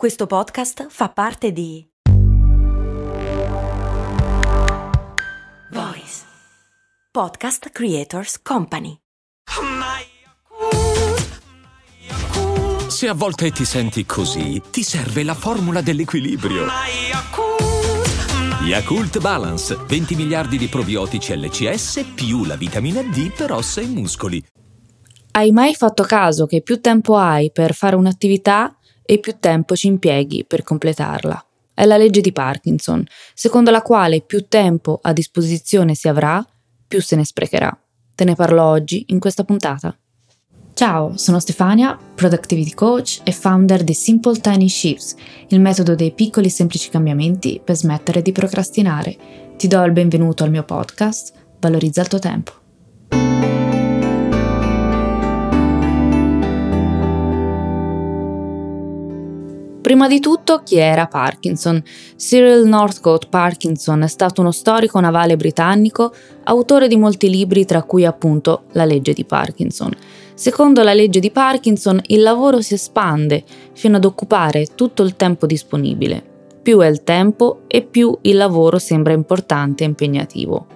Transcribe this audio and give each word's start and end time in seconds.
Questo 0.00 0.26
podcast 0.26 0.86
fa 0.88 1.10
parte 1.10 1.52
di 1.52 1.86
Voice 5.72 6.22
Podcast 7.12 7.68
Creators 7.68 8.40
Company. 8.40 8.96
Se 12.88 13.08
a 13.08 13.12
volte 13.12 13.50
ti 13.50 13.66
senti 13.66 14.06
così, 14.06 14.62
ti 14.70 14.82
serve 14.82 15.22
la 15.22 15.34
formula 15.34 15.82
dell'equilibrio. 15.82 16.64
Yakult 18.62 19.20
Balance, 19.20 19.76
20 19.86 20.14
miliardi 20.14 20.56
di 20.56 20.68
probiotici 20.68 21.36
LCS 21.36 22.12
più 22.14 22.46
la 22.46 22.56
vitamina 22.56 23.02
D 23.02 23.34
per 23.36 23.52
ossa 23.52 23.82
e 23.82 23.86
muscoli. 23.86 24.42
Hai 25.32 25.50
mai 25.50 25.74
fatto 25.74 26.04
caso 26.04 26.46
che 26.46 26.62
più 26.62 26.80
tempo 26.80 27.16
hai 27.16 27.52
per 27.52 27.74
fare 27.74 27.96
un'attività 27.96 28.74
e 29.02 29.18
più 29.18 29.36
tempo 29.38 29.74
ci 29.76 29.86
impieghi 29.86 30.44
per 30.44 30.62
completarla? 30.62 31.44
È 31.72 31.84
la 31.84 31.96
legge 31.96 32.20
di 32.20 32.32
Parkinson, 32.32 33.04
secondo 33.34 33.70
la 33.70 33.82
quale 33.82 34.20
più 34.20 34.46
tempo 34.48 34.98
a 35.02 35.12
disposizione 35.12 35.94
si 35.94 36.08
avrà, 36.08 36.44
più 36.86 37.00
se 37.00 37.16
ne 37.16 37.24
sprecherà. 37.24 37.76
Te 38.14 38.24
ne 38.24 38.34
parlo 38.34 38.62
oggi 38.62 39.04
in 39.08 39.18
questa 39.18 39.44
puntata. 39.44 39.96
Ciao, 40.74 41.16
sono 41.16 41.40
Stefania, 41.40 41.98
Productivity 42.14 42.72
Coach 42.72 43.20
e 43.24 43.32
founder 43.32 43.82
di 43.82 43.94
Simple 43.94 44.40
Tiny 44.40 44.68
Shifts, 44.68 45.14
il 45.48 45.60
metodo 45.60 45.94
dei 45.94 46.12
piccoli 46.12 46.46
e 46.46 46.50
semplici 46.50 46.88
cambiamenti 46.90 47.60
per 47.62 47.76
smettere 47.76 48.22
di 48.22 48.32
procrastinare. 48.32 49.16
Ti 49.56 49.66
do 49.66 49.82
il 49.84 49.92
benvenuto 49.92 50.44
al 50.44 50.50
mio 50.50 50.64
podcast, 50.64 51.32
Valorizza 51.60 52.00
il 52.00 52.08
tuo 52.08 52.18
tempo. 52.18 52.59
Prima 59.90 60.06
di 60.06 60.20
tutto, 60.20 60.62
chi 60.64 60.76
era 60.76 61.08
Parkinson? 61.08 61.82
Cyril 62.14 62.64
Northcote 62.64 63.26
Parkinson 63.28 64.02
è 64.02 64.06
stato 64.06 64.40
uno 64.40 64.52
storico 64.52 65.00
navale 65.00 65.34
britannico, 65.34 66.14
autore 66.44 66.86
di 66.86 66.96
molti 66.96 67.28
libri, 67.28 67.64
tra 67.64 67.82
cui 67.82 68.04
appunto 68.04 68.66
La 68.74 68.84
legge 68.84 69.12
di 69.12 69.24
Parkinson. 69.24 69.90
Secondo 70.34 70.84
la 70.84 70.94
legge 70.94 71.18
di 71.18 71.32
Parkinson, 71.32 72.00
il 72.06 72.22
lavoro 72.22 72.60
si 72.60 72.74
espande 72.74 73.42
fino 73.72 73.96
ad 73.96 74.04
occupare 74.04 74.68
tutto 74.76 75.02
il 75.02 75.16
tempo 75.16 75.44
disponibile. 75.44 76.22
Più 76.62 76.78
è 76.78 76.86
il 76.86 77.02
tempo 77.02 77.62
e 77.66 77.82
più 77.82 78.16
il 78.20 78.36
lavoro 78.36 78.78
sembra 78.78 79.12
importante 79.12 79.82
e 79.82 79.88
impegnativo. 79.88 80.66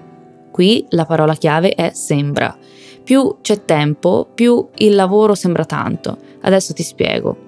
Qui 0.50 0.86
la 0.88 1.04
parola 1.04 1.36
chiave 1.36 1.72
è 1.74 1.92
sembra. 1.94 2.58
Più 3.04 3.36
c'è 3.42 3.64
tempo, 3.64 4.26
più 4.34 4.70
il 4.78 4.96
lavoro 4.96 5.36
sembra 5.36 5.64
tanto. 5.64 6.18
Adesso 6.40 6.72
ti 6.72 6.82
spiego. 6.82 7.43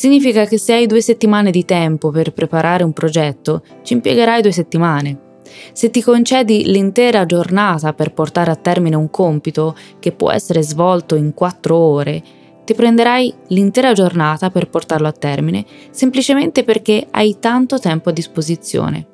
Significa 0.00 0.46
che 0.46 0.56
se 0.56 0.72
hai 0.72 0.86
due 0.86 1.02
settimane 1.02 1.50
di 1.50 1.66
tempo 1.66 2.08
per 2.08 2.32
preparare 2.32 2.84
un 2.84 2.94
progetto, 2.94 3.62
ci 3.82 3.92
impiegherai 3.92 4.40
due 4.40 4.50
settimane. 4.50 5.18
Se 5.74 5.90
ti 5.90 6.00
concedi 6.00 6.64
l'intera 6.64 7.26
giornata 7.26 7.92
per 7.92 8.14
portare 8.14 8.50
a 8.50 8.56
termine 8.56 8.96
un 8.96 9.10
compito 9.10 9.76
che 9.98 10.12
può 10.12 10.30
essere 10.30 10.62
svolto 10.62 11.16
in 11.16 11.34
quattro 11.34 11.76
ore, 11.76 12.22
ti 12.64 12.72
prenderai 12.72 13.34
l'intera 13.48 13.92
giornata 13.92 14.48
per 14.48 14.70
portarlo 14.70 15.06
a 15.06 15.12
termine 15.12 15.66
semplicemente 15.90 16.64
perché 16.64 17.06
hai 17.10 17.36
tanto 17.38 17.78
tempo 17.78 18.08
a 18.08 18.12
disposizione. 18.12 19.06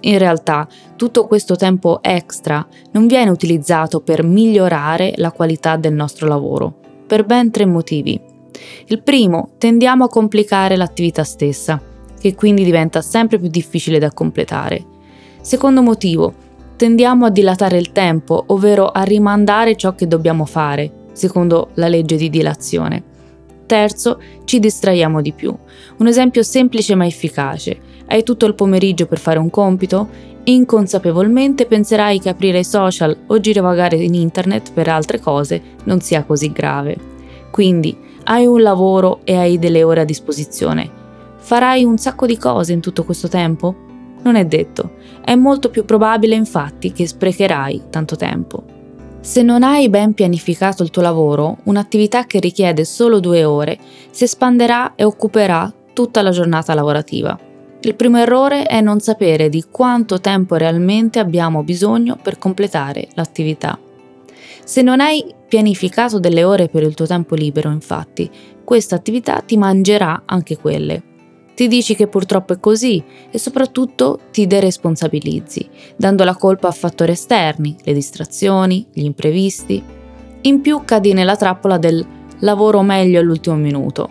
In 0.00 0.18
realtà 0.18 0.66
tutto 0.96 1.28
questo 1.28 1.54
tempo 1.54 2.02
extra 2.02 2.66
non 2.90 3.06
viene 3.06 3.30
utilizzato 3.30 4.00
per 4.00 4.24
migliorare 4.24 5.12
la 5.14 5.30
qualità 5.30 5.76
del 5.76 5.94
nostro 5.94 6.26
lavoro, 6.26 6.74
per 7.06 7.24
ben 7.24 7.52
tre 7.52 7.66
motivi. 7.66 8.32
Il 8.86 9.02
primo, 9.02 9.52
tendiamo 9.56 10.04
a 10.04 10.08
complicare 10.08 10.76
l'attività 10.76 11.24
stessa, 11.24 11.80
che 12.20 12.34
quindi 12.34 12.64
diventa 12.64 13.00
sempre 13.00 13.38
più 13.38 13.48
difficile 13.48 13.98
da 13.98 14.12
completare. 14.12 14.84
Secondo 15.40 15.80
motivo, 15.80 16.34
tendiamo 16.76 17.24
a 17.24 17.30
dilatare 17.30 17.78
il 17.78 17.92
tempo, 17.92 18.44
ovvero 18.48 18.88
a 18.88 19.02
rimandare 19.02 19.74
ciò 19.74 19.94
che 19.94 20.06
dobbiamo 20.06 20.44
fare, 20.44 21.06
secondo 21.12 21.70
la 21.74 21.88
legge 21.88 22.16
di 22.16 22.28
dilazione. 22.28 23.02
Terzo, 23.64 24.20
ci 24.44 24.58
distraiamo 24.58 25.22
di 25.22 25.32
più. 25.32 25.56
Un 25.96 26.06
esempio 26.06 26.42
semplice 26.42 26.94
ma 26.94 27.06
efficace. 27.06 27.78
Hai 28.06 28.22
tutto 28.22 28.44
il 28.44 28.54
pomeriggio 28.54 29.06
per 29.06 29.18
fare 29.18 29.38
un 29.38 29.48
compito? 29.48 30.08
Inconsapevolmente 30.44 31.64
penserai 31.64 32.20
che 32.20 32.28
aprire 32.28 32.58
i 32.58 32.64
social 32.64 33.16
o 33.28 33.40
girovagare 33.40 33.96
in 33.96 34.12
internet 34.12 34.72
per 34.74 34.88
altre 34.88 35.20
cose 35.20 35.62
non 35.84 36.00
sia 36.00 36.24
così 36.24 36.52
grave. 36.52 37.12
Quindi 37.54 37.96
hai 38.24 38.46
un 38.46 38.62
lavoro 38.62 39.20
e 39.22 39.36
hai 39.36 39.60
delle 39.60 39.84
ore 39.84 40.00
a 40.00 40.04
disposizione. 40.04 40.90
Farai 41.36 41.84
un 41.84 41.98
sacco 41.98 42.26
di 42.26 42.36
cose 42.36 42.72
in 42.72 42.80
tutto 42.80 43.04
questo 43.04 43.28
tempo? 43.28 43.76
Non 44.24 44.34
è 44.34 44.44
detto. 44.44 44.94
È 45.24 45.36
molto 45.36 45.70
più 45.70 45.84
probabile 45.84 46.34
infatti 46.34 46.90
che 46.90 47.06
sprecherai 47.06 47.82
tanto 47.90 48.16
tempo. 48.16 48.64
Se 49.20 49.42
non 49.42 49.62
hai 49.62 49.88
ben 49.88 50.14
pianificato 50.14 50.82
il 50.82 50.90
tuo 50.90 51.02
lavoro, 51.02 51.58
un'attività 51.66 52.24
che 52.24 52.40
richiede 52.40 52.84
solo 52.84 53.20
due 53.20 53.44
ore 53.44 53.78
si 54.10 54.24
espanderà 54.24 54.96
e 54.96 55.04
occuperà 55.04 55.72
tutta 55.92 56.22
la 56.22 56.30
giornata 56.30 56.74
lavorativa. 56.74 57.38
Il 57.82 57.94
primo 57.94 58.18
errore 58.18 58.64
è 58.64 58.80
non 58.80 58.98
sapere 58.98 59.48
di 59.48 59.62
quanto 59.70 60.20
tempo 60.20 60.56
realmente 60.56 61.20
abbiamo 61.20 61.62
bisogno 61.62 62.18
per 62.20 62.36
completare 62.36 63.06
l'attività. 63.14 63.78
Se 64.64 64.80
non 64.80 65.00
hai 65.00 65.22
pianificato 65.46 66.18
delle 66.18 66.42
ore 66.42 66.68
per 66.68 66.82
il 66.82 66.94
tuo 66.94 67.06
tempo 67.06 67.34
libero, 67.34 67.70
infatti, 67.70 68.30
questa 68.64 68.94
attività 68.94 69.40
ti 69.40 69.58
mangerà 69.58 70.22
anche 70.24 70.56
quelle. 70.56 71.02
Ti 71.54 71.68
dici 71.68 71.94
che 71.94 72.08
purtroppo 72.08 72.54
è 72.54 72.58
così 72.58 73.02
e 73.30 73.38
soprattutto 73.38 74.18
ti 74.32 74.46
deresponsabilizzi, 74.46 75.68
dando 75.96 76.24
la 76.24 76.34
colpa 76.34 76.68
a 76.68 76.72
fattori 76.72 77.12
esterni, 77.12 77.76
le 77.84 77.92
distrazioni, 77.92 78.86
gli 78.90 79.04
imprevisti. 79.04 79.82
In 80.40 80.60
più 80.62 80.82
cadi 80.84 81.12
nella 81.12 81.36
trappola 81.36 81.78
del 81.78 82.04
lavoro 82.40 82.82
meglio 82.82 83.20
all'ultimo 83.20 83.56
minuto. 83.56 84.10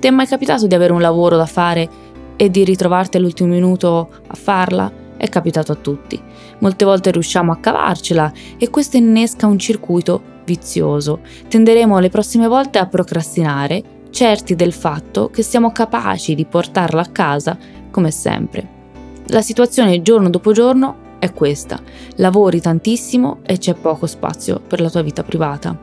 Ti 0.00 0.08
è 0.08 0.10
mai 0.10 0.26
capitato 0.26 0.66
di 0.66 0.74
avere 0.74 0.92
un 0.92 1.00
lavoro 1.00 1.36
da 1.36 1.46
fare 1.46 1.88
e 2.36 2.50
di 2.50 2.64
ritrovarti 2.64 3.18
all'ultimo 3.18 3.50
minuto 3.50 4.08
a 4.26 4.34
farla? 4.34 4.90
È 5.20 5.28
capitato 5.28 5.72
a 5.72 5.74
tutti. 5.74 6.18
Molte 6.60 6.86
volte 6.86 7.10
riusciamo 7.10 7.52
a 7.52 7.58
cavarcela 7.58 8.32
e 8.56 8.70
questo 8.70 8.96
innesca 8.96 9.46
un 9.46 9.58
circuito 9.58 10.22
vizioso. 10.46 11.20
Tenderemo 11.46 11.98
le 11.98 12.08
prossime 12.08 12.46
volte 12.46 12.78
a 12.78 12.86
procrastinare, 12.86 13.82
certi 14.08 14.56
del 14.56 14.72
fatto 14.72 15.28
che 15.28 15.42
siamo 15.42 15.72
capaci 15.72 16.34
di 16.34 16.46
portarla 16.46 17.02
a 17.02 17.10
casa 17.10 17.58
come 17.90 18.10
sempre. 18.10 18.78
La 19.26 19.42
situazione 19.42 20.00
giorno 20.00 20.30
dopo 20.30 20.52
giorno 20.52 21.18
è 21.18 21.34
questa. 21.34 21.78
Lavori 22.16 22.62
tantissimo 22.62 23.40
e 23.42 23.58
c'è 23.58 23.74
poco 23.74 24.06
spazio 24.06 24.58
per 24.66 24.80
la 24.80 24.88
tua 24.88 25.02
vita 25.02 25.22
privata. 25.22 25.78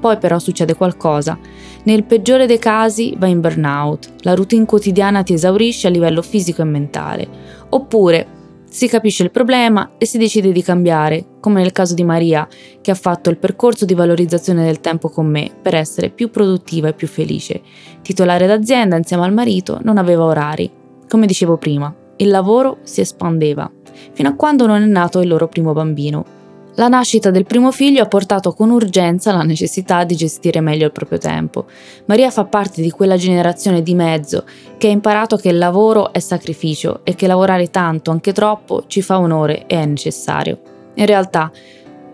Poi 0.00 0.16
però 0.16 0.40
succede 0.40 0.74
qualcosa. 0.74 1.38
Nel 1.84 2.02
peggiore 2.02 2.46
dei 2.46 2.58
casi 2.58 3.14
vai 3.16 3.30
in 3.30 3.40
burnout, 3.40 4.14
la 4.22 4.34
routine 4.34 4.64
quotidiana 4.64 5.22
ti 5.22 5.34
esaurisce 5.34 5.86
a 5.86 5.90
livello 5.90 6.22
fisico 6.22 6.62
e 6.62 6.64
mentale. 6.64 7.28
Oppure 7.68 8.38
si 8.70 8.86
capisce 8.86 9.24
il 9.24 9.32
problema 9.32 9.90
e 9.98 10.06
si 10.06 10.16
decide 10.16 10.52
di 10.52 10.62
cambiare, 10.62 11.26
come 11.40 11.60
nel 11.60 11.72
caso 11.72 11.94
di 11.94 12.04
Maria, 12.04 12.46
che 12.80 12.92
ha 12.92 12.94
fatto 12.94 13.28
il 13.28 13.36
percorso 13.36 13.84
di 13.84 13.94
valorizzazione 13.94 14.64
del 14.64 14.80
tempo 14.80 15.08
con 15.08 15.26
me 15.26 15.50
per 15.60 15.74
essere 15.74 16.08
più 16.08 16.30
produttiva 16.30 16.86
e 16.86 16.92
più 16.92 17.08
felice. 17.08 17.62
Titolare 18.00 18.46
d'azienda 18.46 18.96
insieme 18.96 19.24
al 19.24 19.32
marito, 19.32 19.80
non 19.82 19.98
aveva 19.98 20.22
orari. 20.22 20.70
Come 21.08 21.26
dicevo 21.26 21.56
prima, 21.56 21.92
il 22.18 22.28
lavoro 22.28 22.78
si 22.84 23.00
espandeva, 23.00 23.68
fino 24.12 24.28
a 24.28 24.34
quando 24.34 24.66
non 24.66 24.82
è 24.82 24.86
nato 24.86 25.20
il 25.20 25.26
loro 25.26 25.48
primo 25.48 25.72
bambino. 25.72 26.38
La 26.80 26.88
nascita 26.88 27.30
del 27.30 27.44
primo 27.44 27.72
figlio 27.72 28.02
ha 28.02 28.06
portato 28.06 28.54
con 28.54 28.70
urgenza 28.70 29.34
la 29.34 29.42
necessità 29.42 30.04
di 30.04 30.16
gestire 30.16 30.62
meglio 30.62 30.86
il 30.86 30.92
proprio 30.92 31.18
tempo. 31.18 31.66
Maria 32.06 32.30
fa 32.30 32.46
parte 32.46 32.80
di 32.80 32.90
quella 32.90 33.18
generazione 33.18 33.82
di 33.82 33.94
mezzo 33.94 34.44
che 34.78 34.86
ha 34.86 34.90
imparato 34.90 35.36
che 35.36 35.50
il 35.50 35.58
lavoro 35.58 36.10
è 36.10 36.20
sacrificio 36.20 37.00
e 37.04 37.14
che 37.14 37.26
lavorare 37.26 37.68
tanto, 37.68 38.10
anche 38.10 38.32
troppo, 38.32 38.84
ci 38.86 39.02
fa 39.02 39.18
onore 39.18 39.66
e 39.66 39.76
è 39.76 39.84
necessario. 39.84 40.58
In 40.94 41.04
realtà, 41.04 41.52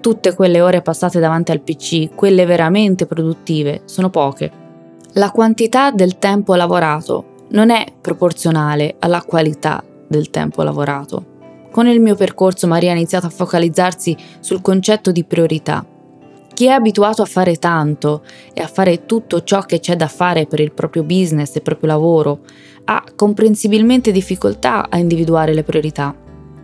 tutte 0.01 0.35
quelle 0.35 0.61
ore 0.61 0.83
passate 0.83 1.21
davanti 1.21 1.53
al 1.53 1.61
PC, 1.61 2.13
quelle 2.17 2.45
veramente 2.45 3.07
produttive, 3.07 3.83
sono 3.85 4.11
poche. 4.11 4.51
La 5.13 5.31
quantità 5.31 5.93
del 5.93 6.19
tempo 6.19 6.57
lavorato 6.57 7.45
non 7.51 7.71
è 7.71 7.85
proporzionale 8.01 8.97
alla 8.99 9.23
qualità 9.23 9.81
del 10.09 10.31
tempo 10.31 10.65
lavorato. 10.65 11.35
Con 11.77 11.89
il 11.89 12.01
mio 12.01 12.15
percorso 12.15 12.67
Maria 12.67 12.93
ha 12.93 12.95
iniziato 12.95 13.27
a 13.27 13.29
focalizzarsi 13.29 14.17
sul 14.41 14.63
concetto 14.63 15.13
di 15.13 15.25
priorità. 15.25 15.85
Chi 16.55 16.65
è 16.65 16.71
abituato 16.71 17.21
a 17.21 17.27
fare 17.27 17.57
tanto 17.57 18.23
e 18.55 18.63
a 18.63 18.67
fare 18.67 19.05
tutto 19.05 19.43
ciò 19.43 19.61
che 19.61 19.79
c'è 19.79 19.95
da 19.95 20.09
fare 20.09 20.47
per 20.47 20.61
il 20.61 20.73
proprio 20.73 21.03
business 21.03 21.51
e 21.51 21.57
il 21.59 21.63
proprio 21.63 21.91
lavoro 21.91 22.39
ha 22.85 23.05
comprensibilmente 23.15 24.11
difficoltà 24.11 24.89
a 24.89 24.97
individuare 24.97 25.53
le 25.53 25.65
priorità 25.65 26.17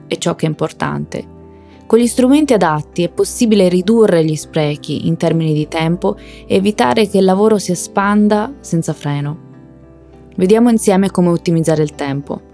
e 0.06 0.16
ciò 0.16 0.34
che 0.34 0.46
è 0.46 0.48
importante. 0.48 1.26
Con 1.84 1.98
gli 1.98 2.06
strumenti 2.06 2.54
adatti 2.54 3.02
è 3.02 3.10
possibile 3.10 3.68
ridurre 3.68 4.24
gli 4.24 4.34
sprechi 4.34 5.08
in 5.08 5.18
termini 5.18 5.52
di 5.52 5.68
tempo 5.68 6.16
e 6.16 6.54
evitare 6.54 7.06
che 7.06 7.18
il 7.18 7.24
lavoro 7.24 7.58
si 7.58 7.72
espanda 7.72 8.50
senza 8.60 8.94
freno. 8.94 9.36
Vediamo 10.36 10.70
insieme 10.70 11.10
come 11.10 11.28
ottimizzare 11.28 11.82
il 11.82 11.94
tempo. 11.94 12.51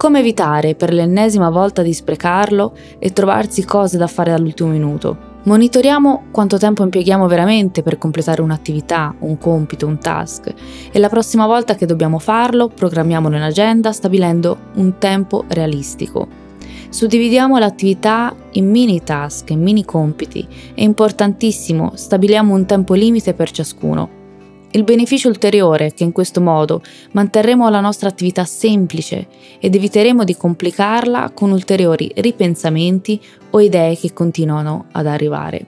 Come 0.00 0.20
evitare 0.20 0.74
per 0.76 0.94
l'ennesima 0.94 1.50
volta 1.50 1.82
di 1.82 1.92
sprecarlo 1.92 2.74
e 2.98 3.12
trovarsi 3.12 3.66
cose 3.66 3.98
da 3.98 4.06
fare 4.06 4.32
all'ultimo 4.32 4.70
minuto. 4.70 5.14
Monitoriamo 5.42 6.28
quanto 6.30 6.56
tempo 6.56 6.82
impieghiamo 6.82 7.26
veramente 7.26 7.82
per 7.82 7.98
completare 7.98 8.40
un'attività, 8.40 9.14
un 9.18 9.36
compito, 9.36 9.86
un 9.86 9.98
task 9.98 10.54
e 10.90 10.98
la 10.98 11.10
prossima 11.10 11.44
volta 11.44 11.74
che 11.74 11.84
dobbiamo 11.84 12.18
farlo 12.18 12.68
programmiamolo 12.68 13.36
in 13.36 13.42
agenda 13.42 13.92
stabilendo 13.92 14.56
un 14.76 14.96
tempo 14.96 15.44
realistico. 15.48 16.26
Suddividiamo 16.88 17.58
l'attività 17.58 18.34
in 18.52 18.70
mini 18.70 19.02
task, 19.02 19.50
in 19.50 19.60
mini 19.60 19.84
compiti. 19.84 20.48
È 20.74 20.80
importantissimo, 20.80 21.92
stabiliamo 21.94 22.54
un 22.54 22.64
tempo 22.64 22.94
limite 22.94 23.34
per 23.34 23.50
ciascuno. 23.50 24.19
Il 24.72 24.84
beneficio 24.84 25.26
ulteriore 25.26 25.86
è 25.86 25.94
che 25.94 26.04
in 26.04 26.12
questo 26.12 26.40
modo 26.40 26.80
manterremo 27.12 27.68
la 27.68 27.80
nostra 27.80 28.08
attività 28.08 28.44
semplice 28.44 29.26
ed 29.58 29.74
eviteremo 29.74 30.22
di 30.22 30.36
complicarla 30.36 31.32
con 31.34 31.50
ulteriori 31.50 32.12
ripensamenti 32.14 33.20
o 33.50 33.60
idee 33.60 33.96
che 33.96 34.12
continuano 34.12 34.86
ad 34.92 35.08
arrivare. 35.08 35.66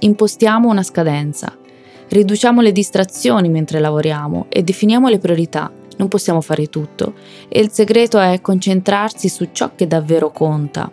Impostiamo 0.00 0.68
una 0.68 0.82
scadenza, 0.82 1.56
riduciamo 2.08 2.60
le 2.60 2.72
distrazioni 2.72 3.48
mentre 3.48 3.80
lavoriamo 3.80 4.46
e 4.50 4.62
definiamo 4.62 5.08
le 5.08 5.18
priorità. 5.18 5.72
Non 5.96 6.08
possiamo 6.08 6.42
fare 6.42 6.68
tutto 6.68 7.14
e 7.48 7.60
il 7.60 7.70
segreto 7.70 8.18
è 8.18 8.42
concentrarsi 8.42 9.30
su 9.30 9.48
ciò 9.52 9.70
che 9.74 9.86
davvero 9.86 10.30
conta. 10.30 10.90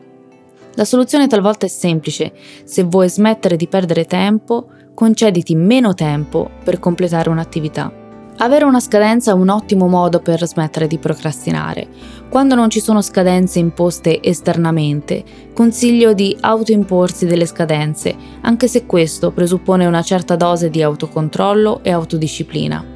La 0.75 0.85
soluzione 0.85 1.27
talvolta 1.27 1.65
è 1.65 1.69
semplice. 1.69 2.31
Se 2.63 2.83
vuoi 2.83 3.09
smettere 3.09 3.57
di 3.57 3.67
perdere 3.67 4.05
tempo, 4.05 4.67
concediti 4.93 5.55
meno 5.55 5.93
tempo 5.93 6.49
per 6.63 6.79
completare 6.79 7.29
un'attività. 7.29 7.91
Avere 8.37 8.65
una 8.65 8.79
scadenza 8.79 9.31
è 9.31 9.33
un 9.35 9.49
ottimo 9.49 9.87
modo 9.87 10.19
per 10.19 10.45
smettere 10.47 10.87
di 10.87 10.97
procrastinare. 10.97 11.87
Quando 12.27 12.55
non 12.55 12.69
ci 12.69 12.79
sono 12.79 13.01
scadenze 13.01 13.59
imposte 13.59 14.21
esternamente, 14.21 15.23
consiglio 15.53 16.13
di 16.13 16.35
autoimporsi 16.39 17.27
delle 17.27 17.45
scadenze, 17.45 18.15
anche 18.41 18.67
se 18.67 18.85
questo 18.87 19.31
presuppone 19.31 19.85
una 19.85 20.01
certa 20.01 20.35
dose 20.35 20.69
di 20.71 20.81
autocontrollo 20.81 21.81
e 21.83 21.91
autodisciplina. 21.91 22.90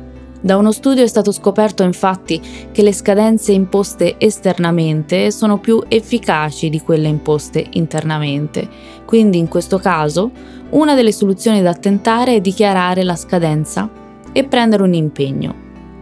Da 0.46 0.58
uno 0.58 0.72
studio 0.72 1.04
è 1.04 1.08
stato 1.08 1.32
scoperto 1.32 1.82
infatti 1.82 2.40
che 2.72 2.84
le 2.84 2.94
scadenze 2.94 3.52
imposte 3.52 4.18
esternamente 4.20 5.32
sono 5.32 5.58
più 5.58 5.82
efficaci 5.88 6.70
di 6.70 6.82
quelle 6.82 7.08
imposte 7.08 7.66
internamente, 7.72 8.70
quindi 9.06 9.40
in 9.40 9.48
questo 9.48 9.80
caso 9.80 10.30
una 10.70 10.94
delle 10.94 11.12
soluzioni 11.12 11.64
da 11.64 11.74
tentare 11.74 12.36
è 12.36 12.42
dichiarare 12.42 13.02
la 13.02 13.16
scadenza 13.16 13.90
e 14.32 14.44
prendere 14.44 14.84
un 14.84 14.94
impegno. 14.94 15.56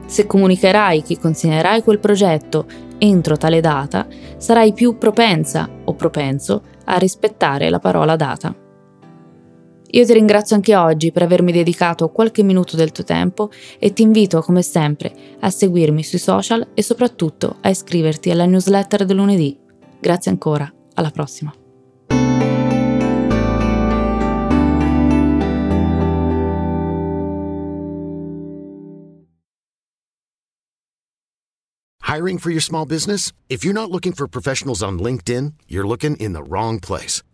Se 0.07 0.25
comunicherai 0.25 1.03
che 1.03 1.17
consegnerai 1.17 1.81
quel 1.81 1.99
progetto 1.99 2.65
entro 2.97 3.37
tale 3.37 3.61
data, 3.61 4.05
sarai 4.35 4.73
più 4.73 4.97
propensa 4.97 5.69
o 5.85 5.93
propenso 5.93 6.63
a 6.83 6.97
rispettare 6.97 7.69
la 7.69 7.79
parola 7.79 8.17
data. 8.17 8.62
Io 9.95 10.05
ti 10.07 10.13
ringrazio 10.13 10.55
anche 10.55 10.75
oggi 10.75 11.11
per 11.11 11.21
avermi 11.21 11.51
dedicato 11.51 12.09
qualche 12.09 12.41
minuto 12.41 12.75
del 12.75 12.91
tuo 12.91 13.03
tempo 13.03 13.51
e 13.77 13.93
ti 13.93 14.01
invito, 14.01 14.41
come 14.41 14.63
sempre, 14.63 15.13
a 15.41 15.51
seguirmi 15.51 16.01
sui 16.01 16.17
social 16.17 16.69
e 16.73 16.81
soprattutto 16.81 17.57
a 17.61 17.69
iscriverti 17.69 18.31
alla 18.31 18.45
newsletter 18.45 19.05
del 19.05 19.15
lunedì. 19.17 19.55
Grazie 19.99 20.31
ancora, 20.31 20.71
alla 20.95 21.11
prossima. 21.11 21.53
Hiring 32.07 32.39
for 32.39 32.49
your 32.49 32.63
small 32.63 32.85
business? 32.87 33.31
If 33.47 33.63
you're 33.63 33.79
not 33.79 33.91
looking 33.91 34.15
for 34.15 34.27
professionals 34.27 34.81
on 34.81 34.97
LinkedIn, 34.97 35.53
you're 35.67 35.87
looking 35.87 36.15
in 36.19 36.33
the 36.33 36.41
wrong 36.41 36.79
place. 36.79 37.21